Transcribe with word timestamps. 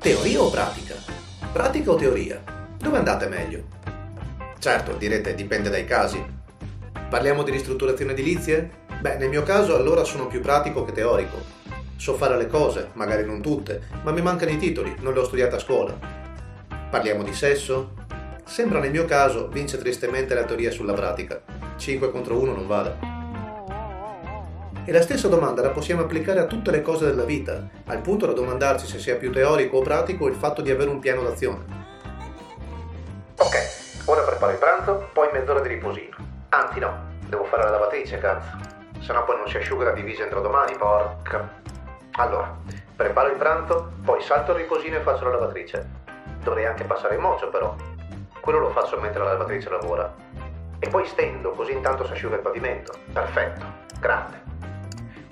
Teoria 0.00 0.40
o 0.40 0.50
pratica? 0.50 0.94
Pratica 1.52 1.90
o 1.90 1.96
teoria? 1.96 2.42
Dove 2.78 2.96
andate 2.96 3.26
meglio? 3.26 3.64
Certo, 4.58 4.94
direte, 4.94 5.34
dipende 5.34 5.68
dai 5.68 5.84
casi. 5.84 6.24
Parliamo 7.10 7.42
di 7.42 7.50
ristrutturazione 7.50 8.12
edilizie? 8.12 8.84
Beh, 9.00 9.16
nel 9.16 9.28
mio 9.28 9.42
caso 9.42 9.76
allora 9.76 10.04
sono 10.04 10.28
più 10.28 10.40
pratico 10.40 10.84
che 10.84 10.92
teorico. 10.92 11.36
So 11.96 12.14
fare 12.14 12.38
le 12.38 12.46
cose, 12.46 12.90
magari 12.94 13.26
non 13.26 13.42
tutte, 13.42 13.82
ma 14.02 14.12
mi 14.12 14.22
mancano 14.22 14.50
i 14.50 14.56
titoli, 14.56 14.94
non 15.00 15.12
le 15.12 15.20
ho 15.20 15.24
studiate 15.24 15.56
a 15.56 15.58
scuola. 15.58 15.98
Parliamo 16.88 17.22
di 17.22 17.34
sesso? 17.34 17.95
Sembra 18.46 18.78
nel 18.78 18.92
mio 18.92 19.04
caso 19.06 19.48
vince 19.48 19.76
tristemente 19.76 20.32
la 20.32 20.44
teoria 20.44 20.70
sulla 20.70 20.94
pratica. 20.94 21.42
5 21.76 22.10
contro 22.12 22.38
1 22.38 22.52
non 22.52 22.66
vale. 22.68 22.96
E 24.84 24.92
la 24.92 25.02
stessa 25.02 25.26
domanda 25.26 25.62
la 25.62 25.70
possiamo 25.70 26.02
applicare 26.02 26.38
a 26.38 26.46
tutte 26.46 26.70
le 26.70 26.80
cose 26.80 27.06
della 27.06 27.24
vita, 27.24 27.68
al 27.86 28.00
punto 28.00 28.24
da 28.24 28.32
domandarci 28.32 28.86
se 28.86 29.00
sia 29.00 29.16
più 29.16 29.32
teorico 29.32 29.78
o 29.78 29.82
pratico 29.82 30.28
il 30.28 30.36
fatto 30.36 30.62
di 30.62 30.70
avere 30.70 30.88
un 30.88 31.00
piano 31.00 31.22
d'azione. 31.22 31.64
Ok, 33.36 34.04
ora 34.06 34.22
preparo 34.22 34.52
il 34.52 34.58
pranzo, 34.58 35.08
poi 35.12 35.28
mezz'ora 35.32 35.60
di 35.60 35.68
riposino. 35.68 36.16
Anzi 36.50 36.78
no, 36.78 36.96
devo 37.28 37.44
fare 37.44 37.64
la 37.64 37.70
lavatrice, 37.70 38.18
cazzo. 38.18 38.56
Se 39.00 39.12
no 39.12 39.24
poi 39.24 39.38
non 39.38 39.48
si 39.48 39.56
asciuga 39.56 39.86
la 39.86 39.92
divisa 39.92 40.22
entro 40.22 40.40
domani, 40.40 40.76
porca. 40.76 41.62
Allora, 42.12 42.56
preparo 42.94 43.28
il 43.28 43.36
pranzo, 43.36 43.90
poi 44.04 44.22
salto 44.22 44.52
il 44.52 44.58
riposino 44.58 44.96
e 44.96 45.00
faccio 45.00 45.24
la 45.24 45.30
lavatrice. 45.30 46.04
Dovrei 46.44 46.64
anche 46.64 46.84
passare 46.84 47.16
il 47.16 47.20
mocio 47.20 47.48
però. 47.48 47.95
Quello 48.46 48.60
lo 48.60 48.70
faccio 48.70 49.00
mentre 49.00 49.24
la 49.24 49.32
lavatrice 49.32 49.68
lavora. 49.68 50.14
E 50.78 50.88
poi 50.88 51.04
stendo, 51.06 51.50
così 51.50 51.72
intanto 51.72 52.06
si 52.06 52.12
asciuga 52.12 52.36
il 52.36 52.42
pavimento. 52.42 52.96
Perfetto, 53.12 53.66
grande. 53.98 54.40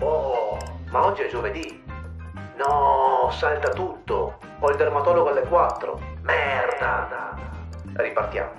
Oh, 0.00 0.58
ma 0.90 1.04
oggi 1.04 1.22
è 1.22 1.28
giovedì. 1.28 1.80
No, 2.56 3.30
salta 3.30 3.68
tutto. 3.68 4.38
Ho 4.58 4.68
il 4.68 4.76
dermatologo 4.76 5.28
alle 5.28 5.42
4. 5.42 6.00
Merda. 6.22 7.36
Ripartiamo. 7.92 8.50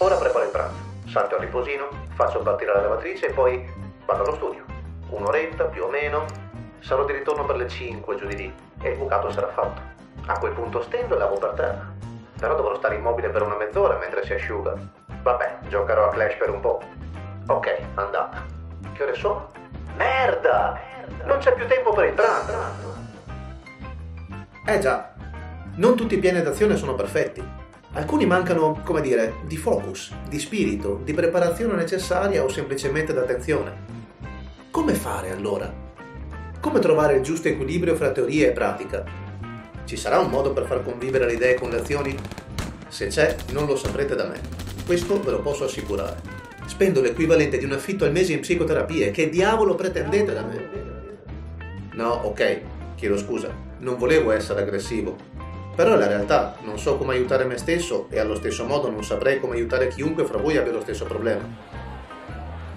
Ora 0.00 0.16
preparo 0.16 0.44
il 0.44 0.50
pranzo. 0.50 0.82
Salto 1.06 1.36
al 1.36 1.40
riposino, 1.40 1.88
faccio 2.12 2.40
partire 2.40 2.74
la 2.74 2.82
lavatrice 2.82 3.28
e 3.28 3.32
poi 3.32 3.66
vado 4.04 4.22
allo 4.22 4.34
studio. 4.34 4.64
Un'oretta 5.08 5.64
più 5.64 5.84
o 5.84 5.88
meno. 5.88 6.26
Sarò 6.80 7.06
di 7.06 7.14
ritorno 7.14 7.46
per 7.46 7.56
le 7.56 7.68
5 7.68 8.16
giù 8.16 8.26
di 8.26 8.36
lì 8.36 8.54
e 8.82 8.90
il 8.90 8.98
bucato 8.98 9.30
sarà 9.30 9.48
fatto. 9.48 9.80
A 10.26 10.38
quel 10.38 10.52
punto 10.52 10.82
stendo 10.82 11.14
e 11.14 11.18
lavo 11.18 11.38
per 11.38 11.52
terra. 11.52 11.94
Però 12.38 12.54
dovrò 12.54 12.76
stare 12.76 12.96
immobile 12.96 13.30
per 13.30 13.42
una 13.42 13.56
mezz'ora 13.56 13.96
mentre 13.98 14.24
si 14.24 14.34
asciuga. 14.34 14.74
Vabbè, 15.22 15.58
giocherò 15.68 16.08
a 16.08 16.10
Clash 16.10 16.36
per 16.36 16.50
un 16.50 16.60
po'. 16.60 16.80
Ok, 17.46 17.78
andata. 17.94 18.44
Che 18.92 19.02
ore 19.02 19.14
sono? 19.14 19.50
Merda! 19.96 20.78
Non 21.24 21.38
c'è 21.38 21.54
più 21.54 21.66
tempo 21.66 21.92
per 21.92 22.06
il 22.06 22.12
pranzo. 22.12 22.94
Eh 24.66 24.78
già, 24.80 25.14
non 25.76 25.94
tutti 25.94 26.14
i 26.14 26.18
piani 26.18 26.42
d'azione 26.42 26.76
sono 26.76 26.94
perfetti. 26.94 27.42
Alcuni 27.92 28.26
mancano, 28.26 28.80
come 28.84 29.00
dire, 29.00 29.36
di 29.44 29.56
focus, 29.56 30.12
di 30.28 30.38
spirito, 30.38 31.00
di 31.02 31.14
preparazione 31.14 31.74
necessaria 31.74 32.42
o 32.42 32.48
semplicemente 32.48 33.12
d'attenzione. 33.12 33.94
Come 34.70 34.94
fare 34.94 35.30
allora? 35.30 35.72
Come 36.60 36.78
trovare 36.80 37.14
il 37.14 37.22
giusto 37.22 37.48
equilibrio 37.48 37.94
fra 37.94 38.10
teoria 38.10 38.48
e 38.48 38.52
pratica? 38.52 39.04
Ci 39.86 39.96
sarà 39.96 40.18
un 40.18 40.30
modo 40.30 40.52
per 40.52 40.66
far 40.66 40.82
convivere 40.82 41.26
le 41.26 41.34
idee 41.34 41.54
con 41.54 41.70
le 41.70 41.78
azioni? 41.78 42.12
Se 42.88 43.06
c'è, 43.06 43.36
non 43.52 43.66
lo 43.66 43.76
saprete 43.76 44.16
da 44.16 44.26
me. 44.26 44.40
Questo 44.84 45.22
ve 45.22 45.30
lo 45.30 45.40
posso 45.40 45.62
assicurare. 45.62 46.16
Spendo 46.66 47.00
l'equivalente 47.00 47.56
di 47.56 47.64
un 47.64 47.70
affitto 47.70 48.04
al 48.04 48.10
mese 48.10 48.32
in 48.32 48.40
psicoterapie. 48.40 49.12
Che 49.12 49.28
diavolo 49.28 49.76
pretendete 49.76 50.34
da 50.34 50.42
me? 50.42 50.70
No, 51.92 52.08
ok, 52.24 52.60
chiedo 52.96 53.16
scusa. 53.16 53.54
Non 53.78 53.96
volevo 53.96 54.32
essere 54.32 54.62
aggressivo. 54.62 55.16
Però 55.76 55.94
è 55.94 55.96
la 55.96 56.08
realtà, 56.08 56.56
non 56.64 56.80
so 56.80 56.96
come 56.96 57.14
aiutare 57.14 57.44
me 57.44 57.56
stesso 57.56 58.08
e 58.10 58.18
allo 58.18 58.34
stesso 58.34 58.64
modo 58.64 58.90
non 58.90 59.04
saprei 59.04 59.38
come 59.38 59.54
aiutare 59.54 59.86
chiunque 59.86 60.24
fra 60.24 60.38
voi 60.38 60.56
abbia 60.56 60.72
lo 60.72 60.80
stesso 60.80 61.04
problema. 61.04 61.48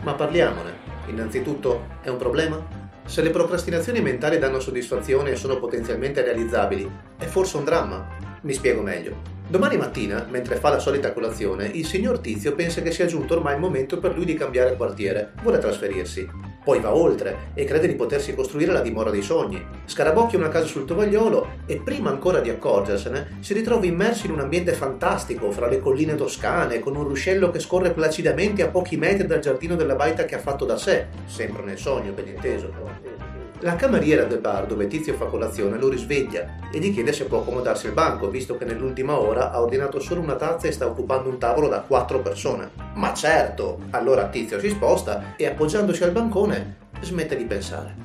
Ma 0.03 0.13
parliamone. 0.13 0.87
Innanzitutto, 1.07 1.87
è 2.01 2.09
un 2.09 2.17
problema? 2.17 2.78
Se 3.09 3.23
le 3.23 3.31
procrastinazioni 3.31 4.01
mentali 4.01 4.37
danno 4.37 4.59
soddisfazione 4.59 5.31
e 5.31 5.35
sono 5.35 5.57
potenzialmente 5.57 6.21
realizzabili, 6.21 6.87
è 7.17 7.25
forse 7.25 7.57
un 7.57 7.63
dramma? 7.63 8.07
Mi 8.41 8.53
spiego 8.53 8.83
meglio. 8.83 9.15
Domani 9.47 9.77
mattina, 9.77 10.27
mentre 10.29 10.57
fa 10.57 10.69
la 10.69 10.77
solita 10.77 11.11
colazione, 11.11 11.65
il 11.65 11.87
signor 11.87 12.19
Tizio 12.19 12.53
pensa 12.53 12.83
che 12.83 12.91
sia 12.91 13.07
giunto 13.07 13.33
ormai 13.33 13.55
il 13.55 13.61
momento 13.61 13.97
per 13.97 14.13
lui 14.15 14.25
di 14.25 14.35
cambiare 14.35 14.75
quartiere. 14.75 15.31
Vuole 15.41 15.57
trasferirsi. 15.57 16.48
Poi 16.69 16.81
va 16.81 16.93
oltre 16.93 17.49
e 17.55 17.65
crede 17.65 17.87
di 17.87 17.95
potersi 17.95 18.35
costruire 18.35 18.71
la 18.71 18.81
dimora 18.81 19.09
dei 19.09 19.23
sogni. 19.23 19.59
Scarabocchia 19.85 20.37
una 20.37 20.49
casa 20.49 20.67
sul 20.67 20.85
tovagliolo 20.85 21.63
e 21.65 21.81
prima 21.83 22.11
ancora 22.11 22.41
di 22.41 22.51
accorgersene 22.51 23.37
si 23.39 23.55
ritrova 23.55 23.87
immerso 23.87 24.27
in 24.27 24.33
un 24.33 24.41
ambiente 24.41 24.73
fantastico 24.73 25.49
fra 25.49 25.67
le 25.67 25.79
colline 25.79 26.13
toscane 26.13 26.79
con 26.79 26.95
un 26.95 27.05
ruscello 27.05 27.49
che 27.49 27.57
scorre 27.57 27.89
placidamente 27.89 28.61
a 28.61 28.67
pochi 28.67 28.97
metri 28.97 29.25
dal 29.25 29.39
giardino 29.39 29.75
della 29.75 29.95
baita 29.95 30.25
che 30.25 30.35
ha 30.35 30.39
fatto 30.39 30.63
da 30.63 30.77
sé, 30.77 31.07
sempre 31.25 31.63
nel 31.63 31.79
sogno 31.79 32.11
ben 32.11 32.27
inteso. 32.27 33.18
La 33.61 33.75
cameriera 33.75 34.23
del 34.23 34.39
bar 34.39 34.65
dove 34.65 34.87
Tizio 34.87 35.15
fa 35.15 35.25
colazione 35.25 35.77
lo 35.77 35.89
risveglia 35.89 36.69
e 36.71 36.79
gli 36.79 36.93
chiede 36.93 37.11
se 37.11 37.25
può 37.25 37.41
accomodarsi 37.41 37.87
al 37.87 37.93
banco, 37.93 38.29
visto 38.29 38.57
che 38.57 38.63
nell'ultima 38.63 39.19
ora 39.19 39.51
ha 39.51 39.61
ordinato 39.61 39.99
solo 39.99 40.21
una 40.21 40.37
tazza 40.37 40.67
e 40.67 40.71
sta 40.71 40.87
occupando 40.87 41.27
un 41.27 41.37
tavolo 41.37 41.67
da 41.67 41.81
quattro 41.81 42.21
persone. 42.21 42.71
Ma 42.93 43.13
certo! 43.13 43.81
Allora 43.89 44.29
Tizio 44.29 44.61
si 44.61 44.69
sposta 44.69 45.35
e 45.35 45.45
appoggiandosi 45.45 46.01
al 46.05 46.11
bancone 46.11 46.77
smette 47.01 47.35
di 47.35 47.43
pensare. 47.43 47.95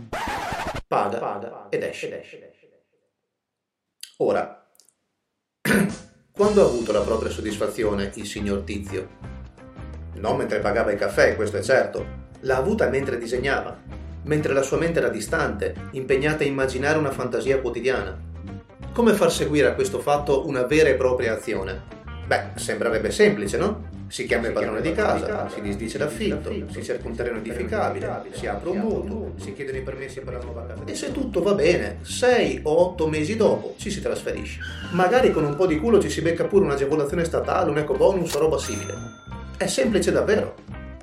Paga, 0.89 1.19
paga 1.19 1.67
ed 1.69 1.85
esce. 1.85 2.51
Ora, 4.17 4.67
quando 6.33 6.63
ha 6.63 6.65
avuto 6.67 6.91
la 6.91 7.03
propria 7.03 7.31
soddisfazione 7.31 8.11
il 8.15 8.27
signor 8.27 8.63
Tizio? 8.63 9.09
Non 10.15 10.37
mentre 10.37 10.59
pagava 10.59 10.91
il 10.91 10.99
caffè, 10.99 11.37
questo 11.37 11.59
è 11.59 11.63
certo. 11.63 12.23
L'ha 12.41 12.57
avuta 12.57 12.89
mentre 12.89 13.19
disegnava 13.19 14.04
mentre 14.25 14.53
la 14.53 14.63
sua 14.63 14.77
mente 14.77 14.99
era 14.99 15.09
distante, 15.09 15.75
impegnata 15.93 16.45
a 16.45 16.47
immaginare 16.47 16.99
una 16.99 17.11
fantasia 17.11 17.61
quotidiana. 17.61 18.17
Come 18.93 19.13
far 19.15 19.33
seguire 19.33 19.69
a 19.69 19.75
questo 19.75 19.99
fatto 19.99 20.47
una 20.47 20.63
vera 20.63 20.89
e 20.89 20.95
propria 20.95 21.35
azione? 21.35 21.83
Beh, 22.27 22.51
sembrerebbe 22.55 23.11
semplice, 23.11 23.57
no? 23.59 23.93
Si 24.07 24.27
chiama 24.27 24.47
il 24.47 24.53
padrone 24.53 24.81
di 24.81 24.93
casa, 24.93 25.49
si 25.49 25.61
disdice 25.61 25.99
l'affitto, 25.99 26.53
si 26.71 26.83
cerca 26.85 27.09
un 27.09 27.17
terreno 27.17 27.39
edificabile, 27.39 28.23
si 28.33 28.47
apre 28.47 28.71
un 28.71 28.79
mutuo, 28.79 29.33
si 29.37 29.53
chiedono 29.55 29.79
i 29.79 29.83
permessi 29.83 30.21
per 30.21 30.35
la 30.35 30.41
nuova 30.41 30.65
casa. 30.67 30.83
E 30.85 30.95
se 30.95 31.11
tutto 31.11 31.43
va 31.43 31.55
bene, 31.55 31.99
sei 32.03 32.61
o 32.63 32.79
otto 32.79 33.09
mesi 33.09 33.35
dopo 33.35 33.75
ci 33.77 33.91
si 33.91 34.01
trasferisce. 34.01 34.61
Magari 34.93 35.33
con 35.33 35.45
un 35.45 35.57
po' 35.57 35.67
di 35.67 35.79
culo 35.79 36.01
ci 36.01 36.11
si 36.11 36.21
becca 36.21 36.45
pure 36.45 36.65
un'agevolazione 36.65 37.25
statale, 37.25 37.71
un 37.71 37.79
eco 37.79 37.95
bonus 37.95 38.35
o 38.35 38.39
roba 38.39 38.59
simile. 38.59 38.95
È 39.57 39.67
semplice 39.67 40.13
davvero. 40.13 40.55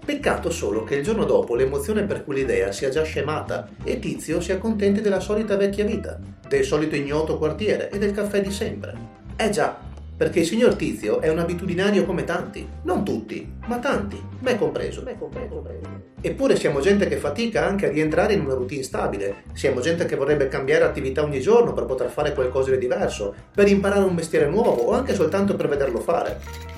Peccato 0.04 0.50
solo 0.50 0.84
che 0.84 0.96
il 0.96 1.04
giorno 1.04 1.26
dopo 1.26 1.56
l'emozione 1.56 2.04
per 2.04 2.24
quell'idea 2.24 2.72
sia 2.72 2.90
già 2.90 3.04
scemata 3.04 3.70
e 3.84 4.00
Tizio 4.00 4.42
si 4.42 4.52
accontenti 4.52 5.00
della 5.00 5.20
solita 5.20 5.56
vecchia 5.56 5.86
vita, 5.86 6.20
del 6.48 6.64
solito 6.64 6.96
ignoto 6.96 7.38
quartiere 7.38 7.92
e 7.92 8.00
del 8.00 8.12
caffè 8.12 8.42
di 8.42 8.52
sempre. 8.52 8.96
Eh 9.36 9.52
già, 9.52 9.78
perché 10.18 10.40
il 10.40 10.46
signor 10.48 10.76
Tizio 10.76 11.22
è 11.22 11.30
un 11.30 11.38
abitudinario 11.38 12.06
come 12.06 12.24
tanti, 12.24 12.68
non 12.84 13.06
tutti, 13.06 13.48
ma 13.68 13.78
tanti, 13.78 14.20
me 14.40 14.58
compreso. 14.58 15.04
Me 15.04 15.18
compreso. 15.18 15.64
Eppure 16.20 16.56
siamo 16.56 16.80
gente 16.80 17.08
che 17.08 17.18
fatica 17.18 17.66
anche 17.66 17.88
a 17.88 17.92
rientrare 17.92 18.34
in 18.34 18.42
una 18.42 18.56
routine 18.56 18.84
stabile, 18.84 19.44
siamo 19.54 19.82
gente 19.82 20.06
che 20.06 20.16
vorrebbe 20.16 20.48
cambiare 20.48 20.84
attività 20.84 21.24
ogni 21.24 21.42
giorno 21.42 21.74
per 21.74 21.86
poter 21.86 22.10
fare 22.10 22.34
qualcosa 22.34 22.72
di 22.72 22.80
diverso, 22.80 23.34
per 23.54 23.68
imparare 23.68 24.04
un 24.04 24.16
mestiere 24.16 24.48
nuovo 24.48 24.82
o 24.82 24.92
anche 24.94 25.14
soltanto 25.14 25.56
per 25.56 25.68
vederlo 25.68 26.00
fare. 26.00 26.70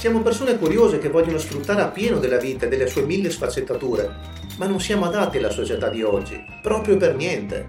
Siamo 0.00 0.22
persone 0.22 0.56
curiose 0.56 0.96
che 0.96 1.10
vogliono 1.10 1.36
sfruttare 1.36 1.82
a 1.82 1.88
pieno 1.88 2.16
della 2.16 2.38
vita 2.38 2.64
e 2.64 2.68
delle 2.70 2.86
sue 2.86 3.02
mille 3.02 3.28
sfaccettature, 3.28 4.10
ma 4.56 4.64
non 4.64 4.80
siamo 4.80 5.04
adatti 5.04 5.36
alla 5.36 5.50
società 5.50 5.90
di 5.90 6.02
oggi, 6.02 6.42
proprio 6.62 6.96
per 6.96 7.14
niente. 7.14 7.68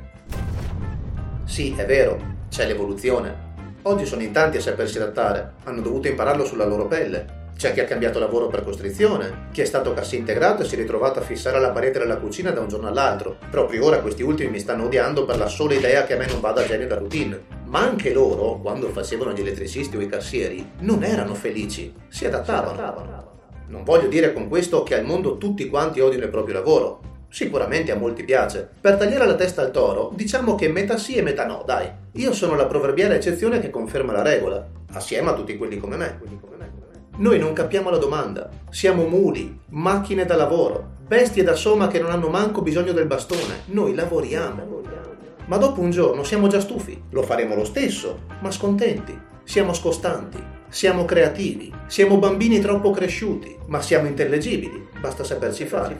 Sì, 1.43 1.73
è 1.75 1.85
vero, 1.85 2.45
c'è 2.47 2.65
l'evoluzione. 2.65 3.49
Oggi 3.81 4.05
sono 4.05 4.21
in 4.21 4.31
tanti 4.31 4.55
a 4.55 4.61
sapersi 4.61 4.95
adattare, 4.95 5.55
hanno 5.65 5.81
dovuto 5.81 6.07
impararlo 6.07 6.45
sulla 6.45 6.63
loro 6.63 6.87
pelle, 6.87 7.49
c'è 7.57 7.73
chi 7.73 7.81
ha 7.81 7.85
cambiato 7.85 8.17
lavoro 8.17 8.47
per 8.47 8.63
costrizione, 8.63 9.49
chi 9.51 9.59
è 9.59 9.65
stato 9.65 9.93
cassa 9.93 10.15
integrato 10.15 10.61
e 10.61 10.65
si 10.65 10.75
è 10.75 10.77
ritrovato 10.77 11.19
a 11.19 11.23
fissare 11.23 11.59
la 11.59 11.71
parete 11.71 11.99
della 11.99 12.15
cucina 12.15 12.51
da 12.51 12.61
un 12.61 12.69
giorno 12.69 12.87
all'altro. 12.87 13.39
Proprio 13.49 13.83
ora 13.83 13.99
questi 13.99 14.23
ultimi 14.23 14.51
mi 14.51 14.59
stanno 14.59 14.85
odiando 14.85 15.25
per 15.25 15.37
la 15.37 15.49
sola 15.49 15.73
idea 15.73 16.05
che 16.05 16.13
a 16.13 16.17
me 16.17 16.27
non 16.27 16.39
vada 16.39 16.65
genio 16.65 16.87
la 16.87 16.95
routine. 16.95 17.59
Ma 17.71 17.79
anche 17.79 18.11
loro, 18.11 18.59
quando 18.61 18.89
facevano 18.89 19.31
gli 19.31 19.39
elettricisti 19.39 19.95
o 19.95 20.01
i 20.01 20.09
cassieri, 20.09 20.71
non 20.79 21.05
erano 21.05 21.33
felici, 21.33 21.93
si 22.09 22.25
adattavano. 22.25 23.29
Non 23.67 23.85
voglio 23.85 24.09
dire 24.09 24.33
con 24.33 24.49
questo 24.49 24.83
che 24.83 24.99
al 24.99 25.05
mondo 25.05 25.37
tutti 25.37 25.69
quanti 25.69 26.01
odiano 26.01 26.25
il 26.25 26.31
proprio 26.31 26.55
lavoro. 26.55 26.99
Sicuramente 27.29 27.93
a 27.93 27.95
molti 27.95 28.25
piace. 28.25 28.69
Per 28.81 28.97
tagliare 28.97 29.25
la 29.25 29.35
testa 29.35 29.61
al 29.61 29.71
toro, 29.71 30.11
diciamo 30.13 30.55
che 30.55 30.67
metà 30.67 30.97
sì 30.97 31.15
e 31.15 31.21
metà 31.21 31.45
no, 31.45 31.63
dai. 31.65 31.89
Io 32.15 32.33
sono 32.33 32.55
la 32.55 32.65
proverbiale 32.65 33.15
eccezione 33.15 33.61
che 33.61 33.69
conferma 33.69 34.11
la 34.11 34.21
regola, 34.21 34.67
assieme 34.91 35.29
a 35.29 35.33
tutti 35.33 35.55
quelli 35.55 35.77
come 35.77 35.95
me. 35.95 36.19
Noi 37.19 37.39
non 37.39 37.53
capiamo 37.53 37.89
la 37.89 37.97
domanda. 37.97 38.49
Siamo 38.69 39.07
muli, 39.07 39.61
macchine 39.69 40.25
da 40.25 40.35
lavoro, 40.35 40.97
bestie 41.07 41.43
da 41.43 41.55
somma 41.55 41.87
che 41.87 42.01
non 42.01 42.11
hanno 42.11 42.27
manco 42.27 42.61
bisogno 42.61 42.91
del 42.91 43.07
bastone. 43.07 43.61
Noi 43.67 43.95
lavoriamo. 43.95 44.81
Ma 45.51 45.57
dopo 45.57 45.81
un 45.81 45.91
giorno 45.91 46.23
siamo 46.23 46.47
già 46.47 46.61
stufi. 46.61 46.97
Lo 47.09 47.23
faremo 47.23 47.55
lo 47.55 47.65
stesso, 47.65 48.21
ma 48.39 48.49
scontenti. 48.51 49.19
Siamo 49.43 49.73
scostanti, 49.73 50.41
siamo 50.69 51.03
creativi, 51.03 51.69
siamo 51.87 52.17
bambini 52.19 52.61
troppo 52.61 52.91
cresciuti, 52.91 53.57
ma 53.65 53.81
siamo 53.81 54.07
intellegibili. 54.07 54.87
Basta 55.01 55.25
saperci 55.25 55.65
fare. 55.65 55.99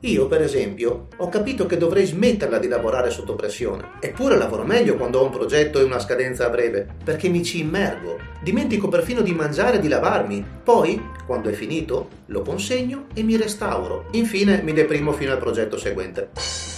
Io, 0.00 0.26
per 0.26 0.42
esempio, 0.42 1.06
ho 1.16 1.30
capito 1.30 1.64
che 1.64 1.78
dovrei 1.78 2.04
smetterla 2.04 2.58
di 2.58 2.68
lavorare 2.68 3.08
sotto 3.08 3.34
pressione. 3.34 3.92
Eppure 4.00 4.36
lavoro 4.36 4.64
meglio 4.64 4.96
quando 4.96 5.20
ho 5.20 5.24
un 5.24 5.30
progetto 5.30 5.80
e 5.80 5.84
una 5.84 5.98
scadenza 5.98 6.44
a 6.44 6.50
breve, 6.50 6.86
perché 7.02 7.30
mi 7.30 7.42
ci 7.42 7.60
immergo. 7.60 8.18
Dimentico 8.42 8.88
perfino 8.88 9.22
di 9.22 9.32
mangiare 9.32 9.78
e 9.78 9.80
di 9.80 9.88
lavarmi. 9.88 10.44
Poi, 10.62 11.02
quando 11.24 11.48
è 11.48 11.52
finito, 11.54 12.08
lo 12.26 12.42
consegno 12.42 13.06
e 13.14 13.22
mi 13.22 13.38
restauro. 13.38 14.08
Infine 14.10 14.60
mi 14.60 14.74
deprimo 14.74 15.12
fino 15.12 15.32
al 15.32 15.38
progetto 15.38 15.78
seguente. 15.78 16.76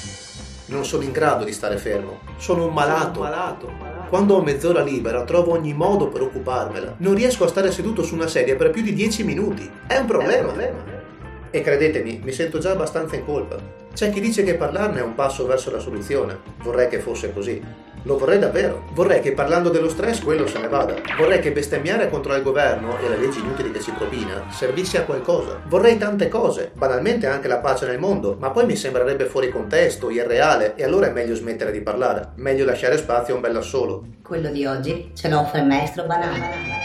Non 0.70 0.84
sono 0.84 1.02
in 1.02 1.10
grado 1.10 1.44
di 1.44 1.52
stare 1.52 1.78
fermo. 1.78 2.20
Sono 2.36 2.66
un 2.66 2.72
malato. 2.72 3.20
malato. 3.20 3.72
Quando 4.08 4.36
ho 4.36 4.42
mezz'ora 4.42 4.82
libera 4.82 5.24
trovo 5.24 5.52
ogni 5.52 5.74
modo 5.74 6.06
per 6.08 6.22
occuparmela. 6.22 6.94
Non 6.98 7.14
riesco 7.14 7.42
a 7.42 7.48
stare 7.48 7.72
seduto 7.72 8.04
su 8.04 8.14
una 8.14 8.28
sedia 8.28 8.54
per 8.54 8.70
più 8.70 8.80
di 8.80 8.92
10 8.92 9.24
minuti. 9.24 9.68
È 9.88 9.96
un 9.96 10.06
problema. 10.06 10.32
È 10.32 10.38
un 10.38 10.46
problema. 10.46 10.78
E 11.50 11.60
credetemi, 11.62 12.20
mi 12.22 12.30
sento 12.30 12.58
già 12.58 12.70
abbastanza 12.70 13.16
in 13.16 13.24
colpa. 13.24 13.56
C'è 13.92 14.10
chi 14.10 14.20
dice 14.20 14.44
che 14.44 14.54
parlarne 14.54 15.00
è 15.00 15.02
un 15.02 15.16
passo 15.16 15.44
verso 15.44 15.72
la 15.72 15.80
soluzione. 15.80 16.38
Vorrei 16.62 16.88
che 16.88 17.00
fosse 17.00 17.32
così. 17.32 17.60
Lo 18.04 18.16
vorrei 18.16 18.38
davvero. 18.38 18.84
Vorrei 18.92 19.20
che 19.20 19.32
parlando 19.32 19.68
dello 19.68 19.88
stress 19.88 20.22
quello 20.22 20.46
se 20.46 20.58
ne 20.58 20.68
vada. 20.68 20.94
Vorrei 21.18 21.40
che 21.40 21.52
bestemmiare 21.52 22.08
contro 22.08 22.34
il 22.34 22.42
governo 22.42 22.98
e 22.98 23.08
le 23.08 23.18
leggi 23.18 23.40
inutili 23.40 23.70
che 23.70 23.80
ci 23.80 23.90
propina 23.92 24.44
servisse 24.50 24.98
a 24.98 25.02
qualcosa. 25.02 25.60
Vorrei 25.66 25.98
tante 25.98 26.28
cose, 26.28 26.70
banalmente 26.74 27.26
anche 27.26 27.48
la 27.48 27.58
pace 27.58 27.86
nel 27.86 27.98
mondo, 27.98 28.36
ma 28.38 28.50
poi 28.50 28.64
mi 28.64 28.76
sembrerebbe 28.76 29.26
fuori 29.26 29.50
contesto, 29.50 30.10
irreale 30.10 30.74
e 30.76 30.84
allora 30.84 31.08
è 31.08 31.12
meglio 31.12 31.34
smettere 31.34 31.72
di 31.72 31.82
parlare. 31.82 32.30
Meglio 32.36 32.64
lasciare 32.64 32.96
spazio 32.96 33.34
a 33.34 33.36
un 33.36 33.42
bell'assolo. 33.42 34.04
Quello 34.22 34.48
di 34.48 34.64
oggi 34.64 35.10
ce 35.14 35.28
l'offre 35.28 35.60
il 35.60 35.66
maestro 35.66 36.04
Banana. 36.04 36.79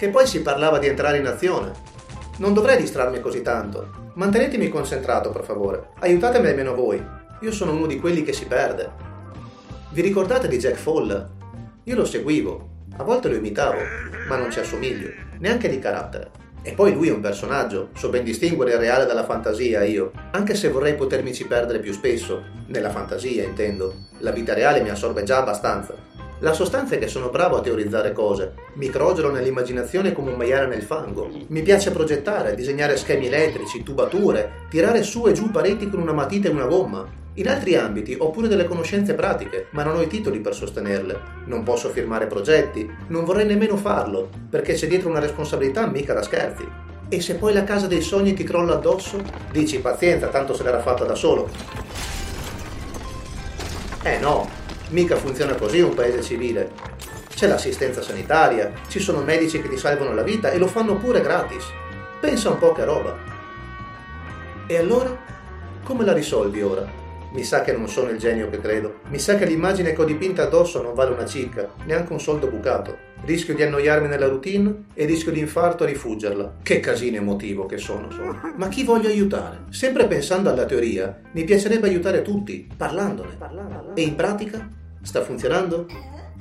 Che 0.00 0.08
poi 0.08 0.26
si 0.26 0.40
parlava 0.40 0.78
di 0.78 0.86
entrare 0.86 1.18
in 1.18 1.26
azione. 1.26 1.72
Non 2.38 2.54
dovrei 2.54 2.78
distrarmi 2.78 3.20
così 3.20 3.42
tanto. 3.42 4.12
Mantenetemi 4.14 4.70
concentrato, 4.70 5.28
per 5.28 5.44
favore. 5.44 5.90
Aiutatemi 5.98 6.46
almeno 6.46 6.74
voi. 6.74 7.04
Io 7.42 7.52
sono 7.52 7.72
uno 7.72 7.84
di 7.84 8.00
quelli 8.00 8.22
che 8.22 8.32
si 8.32 8.46
perde. 8.46 8.90
Vi 9.90 10.00
ricordate 10.00 10.48
di 10.48 10.56
Jack 10.56 10.76
Fall? 10.76 11.28
Io 11.84 11.94
lo 11.94 12.06
seguivo. 12.06 12.68
A 12.96 13.02
volte 13.02 13.28
lo 13.28 13.34
imitavo, 13.34 13.76
ma 14.26 14.36
non 14.36 14.50
ci 14.50 14.60
assomiglio, 14.60 15.10
neanche 15.38 15.68
di 15.68 15.78
carattere. 15.78 16.30
E 16.62 16.72
poi 16.72 16.94
lui 16.94 17.08
è 17.08 17.12
un 17.12 17.20
personaggio, 17.20 17.90
so 17.92 18.08
ben 18.08 18.24
distinguere 18.24 18.72
il 18.72 18.78
reale 18.78 19.04
dalla 19.04 19.26
fantasia 19.26 19.84
io, 19.84 20.12
anche 20.30 20.54
se 20.54 20.70
vorrei 20.70 20.94
potermici 20.94 21.46
perdere 21.46 21.78
più 21.78 21.92
spesso, 21.92 22.42
nella 22.68 22.88
fantasia 22.88 23.44
intendo. 23.44 23.94
La 24.20 24.30
vita 24.30 24.54
reale 24.54 24.80
mi 24.80 24.88
assorbe 24.88 25.24
già 25.24 25.40
abbastanza. 25.40 25.94
La 26.42 26.54
sostanza 26.54 26.94
è 26.94 26.98
che 26.98 27.06
sono 27.06 27.28
bravo 27.28 27.58
a 27.58 27.60
teorizzare 27.60 28.12
cose, 28.12 28.54
mi 28.74 28.88
crogelo 28.88 29.30
nell'immaginazione 29.30 30.14
come 30.14 30.30
un 30.30 30.38
maiale 30.38 30.68
nel 30.68 30.80
fango. 30.80 31.28
Mi 31.48 31.60
piace 31.60 31.90
progettare, 31.90 32.54
disegnare 32.54 32.96
schemi 32.96 33.26
elettrici, 33.26 33.82
tubature, 33.82 34.66
tirare 34.70 35.02
su 35.02 35.26
e 35.26 35.32
giù 35.32 35.50
pareti 35.50 35.90
con 35.90 36.00
una 36.00 36.14
matita 36.14 36.48
e 36.48 36.52
una 36.52 36.64
gomma. 36.64 37.06
In 37.34 37.46
altri 37.46 37.76
ambiti 37.76 38.16
ho 38.18 38.30
pure 38.30 38.48
delle 38.48 38.64
conoscenze 38.64 39.12
pratiche, 39.12 39.66
ma 39.72 39.82
non 39.82 39.96
ho 39.96 40.00
i 40.00 40.06
titoli 40.06 40.40
per 40.40 40.54
sostenerle. 40.54 41.20
Non 41.44 41.62
posso 41.62 41.90
firmare 41.90 42.26
progetti, 42.26 42.90
non 43.08 43.26
vorrei 43.26 43.44
nemmeno 43.44 43.76
farlo, 43.76 44.30
perché 44.48 44.72
c'è 44.72 44.86
dietro 44.86 45.10
una 45.10 45.20
responsabilità 45.20 45.86
mica 45.88 46.14
da 46.14 46.22
scherzi. 46.22 46.66
E 47.10 47.20
se 47.20 47.34
poi 47.34 47.52
la 47.52 47.64
casa 47.64 47.86
dei 47.86 48.00
sogni 48.00 48.32
ti 48.32 48.44
crolla 48.44 48.76
addosso? 48.76 49.22
Dici 49.52 49.78
pazienza, 49.80 50.28
tanto 50.28 50.54
se 50.54 50.62
l'era 50.62 50.80
fatta 50.80 51.04
da 51.04 51.14
solo. 51.14 51.50
Eh 54.02 54.18
no, 54.18 54.58
Mica 54.90 55.14
funziona 55.14 55.54
così 55.54 55.80
un 55.80 55.94
paese 55.94 56.20
civile. 56.20 56.72
C'è 57.28 57.46
l'assistenza 57.46 58.02
sanitaria, 58.02 58.72
ci 58.88 58.98
sono 58.98 59.20
medici 59.20 59.62
che 59.62 59.68
ti 59.68 59.76
salvano 59.76 60.12
la 60.12 60.24
vita 60.24 60.50
e 60.50 60.58
lo 60.58 60.66
fanno 60.66 60.96
pure 60.96 61.20
gratis. 61.20 61.64
Pensa 62.20 62.50
un 62.50 62.58
po' 62.58 62.72
che 62.72 62.84
roba. 62.84 63.16
E 64.66 64.76
allora? 64.76 65.16
Come 65.84 66.04
la 66.04 66.12
risolvi 66.12 66.60
ora? 66.60 66.84
Mi 67.32 67.44
sa 67.44 67.60
che 67.60 67.72
non 67.72 67.88
sono 67.88 68.10
il 68.10 68.18
genio 68.18 68.50
che 68.50 68.60
credo. 68.60 68.98
Mi 69.10 69.20
sa 69.20 69.36
che 69.36 69.44
l'immagine 69.44 69.92
che 69.92 70.00
ho 70.00 70.04
dipinta 70.04 70.42
addosso 70.42 70.82
non 70.82 70.94
vale 70.94 71.12
una 71.12 71.24
cicca, 71.24 71.72
neanche 71.84 72.12
un 72.12 72.20
soldo 72.20 72.48
bucato. 72.48 73.08
Rischio 73.24 73.54
di 73.54 73.62
annoiarmi 73.62 74.08
nella 74.08 74.26
routine 74.26 74.86
e 74.94 75.04
rischio 75.04 75.30
di 75.30 75.38
infarto 75.38 75.84
a 75.84 75.86
rifuggerla. 75.86 76.56
Che 76.64 76.80
casino 76.80 77.18
emotivo 77.18 77.66
che 77.66 77.78
sono, 77.78 78.10
sono. 78.10 78.54
Ma 78.56 78.66
chi 78.66 78.82
voglio 78.82 79.08
aiutare? 79.08 79.66
Sempre 79.70 80.08
pensando 80.08 80.50
alla 80.50 80.64
teoria, 80.64 81.20
mi 81.30 81.44
piacerebbe 81.44 81.86
aiutare 81.86 82.22
tutti, 82.22 82.68
parlandone. 82.76 83.38
E 83.94 84.02
in 84.02 84.16
pratica? 84.16 84.78
Sta 85.02 85.22
funzionando? 85.22 85.86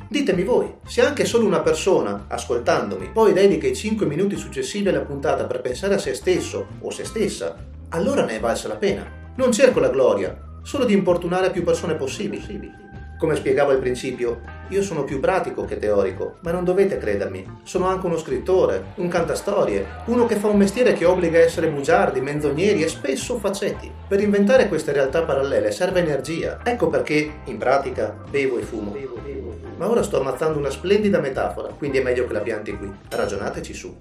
Ditemi 0.10 0.44
voi, 0.44 0.76
se 0.86 1.02
anche 1.02 1.24
solo 1.24 1.46
una 1.46 1.62
persona, 1.62 2.26
ascoltandomi, 2.28 3.12
poi 3.12 3.32
dedica 3.32 3.68
i 3.68 3.76
5 3.76 4.06
minuti 4.06 4.36
successivi 4.36 4.90
alla 4.90 5.02
puntata 5.02 5.46
per 5.46 5.62
pensare 5.62 5.94
a 5.94 6.00
se 6.00 6.14
stesso 6.14 6.68
o 6.80 6.90
se 6.90 7.06
stessa, 7.06 7.56
allora 7.90 8.26
ne 8.26 8.38
è 8.38 8.40
valsa 8.40 8.68
la 8.68 8.76
pena. 8.76 9.10
Non 9.36 9.52
cerco 9.52 9.80
la 9.80 9.90
gloria, 9.90 10.60
solo 10.64 10.86
di 10.86 10.94
importunare 10.94 11.52
più 11.52 11.64
persone 11.64 11.96
possibili. 11.96 12.88
Come 13.20 13.36
spiegavo 13.36 13.72
al 13.72 13.80
principio, 13.80 14.40
io 14.70 14.82
sono 14.82 15.04
più 15.04 15.20
pratico 15.20 15.66
che 15.66 15.78
teorico, 15.78 16.38
ma 16.40 16.52
non 16.52 16.64
dovete 16.64 16.98
credermi. 16.98 17.60
Sono 17.64 17.88
anche 17.88 18.06
uno 18.06 18.18
scrittore, 18.18 18.94
un 18.96 19.10
cantastorie, 19.10 19.86
uno 20.06 20.26
che 20.26 20.38
fa 20.38 20.48
un 20.48 20.56
mestiere 20.56 20.94
che 20.94 21.04
obbliga 21.04 21.38
a 21.38 21.42
essere 21.42 21.68
bugiardi, 21.68 22.22
menzogneri 22.22 22.82
e 22.82 22.88
spesso 22.88 23.38
facetti. 23.38 23.92
Per 24.08 24.22
inventare 24.22 24.70
queste 24.70 24.94
realtà 24.94 25.24
parallele 25.24 25.72
serve 25.72 26.00
energia. 26.00 26.60
Ecco 26.64 26.88
perché, 26.88 27.42
in 27.44 27.58
pratica, 27.58 28.16
bevo 28.30 28.58
e 28.58 28.62
fumo. 28.62 28.96
Ma 29.76 29.90
ora 29.90 30.02
sto 30.02 30.22
ammazzando 30.22 30.58
una 30.58 30.70
splendida 30.70 31.20
metafora, 31.20 31.74
quindi 31.78 31.98
è 31.98 32.02
meglio 32.02 32.26
che 32.26 32.32
la 32.32 32.40
pianti 32.40 32.72
qui. 32.72 32.90
Ragionateci 33.10 33.74
su. 33.74 33.98